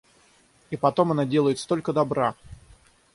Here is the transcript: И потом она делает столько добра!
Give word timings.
И 0.71 0.77
потом 0.77 1.11
она 1.11 1.25
делает 1.25 1.59
столько 1.59 1.93
добра! 1.93 2.33